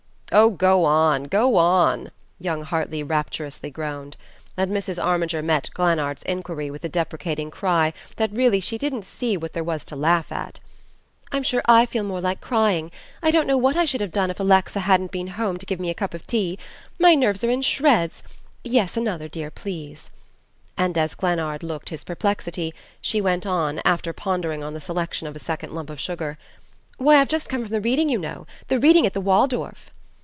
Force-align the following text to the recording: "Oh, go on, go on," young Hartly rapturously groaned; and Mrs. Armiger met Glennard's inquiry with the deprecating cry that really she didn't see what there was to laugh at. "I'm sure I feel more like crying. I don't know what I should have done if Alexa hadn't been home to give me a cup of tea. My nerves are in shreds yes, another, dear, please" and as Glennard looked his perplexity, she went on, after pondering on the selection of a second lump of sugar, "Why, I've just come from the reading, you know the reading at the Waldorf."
"Oh, 0.33 0.49
go 0.49 0.85
on, 0.85 1.25
go 1.25 1.57
on," 1.57 2.09
young 2.39 2.61
Hartly 2.61 3.03
rapturously 3.03 3.69
groaned; 3.69 4.15
and 4.55 4.71
Mrs. 4.71 4.97
Armiger 5.03 5.41
met 5.43 5.69
Glennard's 5.73 6.23
inquiry 6.23 6.71
with 6.71 6.83
the 6.83 6.87
deprecating 6.87 7.51
cry 7.51 7.91
that 8.15 8.31
really 8.31 8.61
she 8.61 8.77
didn't 8.77 9.03
see 9.03 9.35
what 9.35 9.51
there 9.51 9.61
was 9.65 9.83
to 9.83 9.95
laugh 9.97 10.31
at. 10.31 10.61
"I'm 11.33 11.43
sure 11.43 11.61
I 11.65 11.85
feel 11.85 12.03
more 12.05 12.21
like 12.21 12.39
crying. 12.39 12.91
I 13.21 13.29
don't 13.29 13.45
know 13.45 13.57
what 13.57 13.75
I 13.75 13.83
should 13.83 13.99
have 13.99 14.13
done 14.13 14.31
if 14.31 14.39
Alexa 14.39 14.79
hadn't 14.79 15.11
been 15.11 15.27
home 15.35 15.57
to 15.57 15.65
give 15.65 15.81
me 15.81 15.89
a 15.89 15.93
cup 15.93 16.13
of 16.13 16.25
tea. 16.25 16.57
My 16.97 17.13
nerves 17.13 17.43
are 17.43 17.51
in 17.51 17.61
shreds 17.61 18.23
yes, 18.63 18.95
another, 18.95 19.27
dear, 19.27 19.51
please" 19.51 20.11
and 20.77 20.97
as 20.97 21.13
Glennard 21.13 21.61
looked 21.61 21.89
his 21.89 22.05
perplexity, 22.05 22.73
she 23.01 23.19
went 23.19 23.45
on, 23.45 23.81
after 23.83 24.13
pondering 24.13 24.63
on 24.63 24.73
the 24.73 24.79
selection 24.79 25.27
of 25.27 25.35
a 25.35 25.39
second 25.39 25.75
lump 25.75 25.89
of 25.89 25.99
sugar, 25.99 26.37
"Why, 26.97 27.19
I've 27.19 27.27
just 27.27 27.49
come 27.49 27.63
from 27.63 27.73
the 27.73 27.81
reading, 27.81 28.07
you 28.07 28.17
know 28.17 28.47
the 28.69 28.79
reading 28.79 29.05
at 29.05 29.11
the 29.11 29.19
Waldorf." 29.19 29.91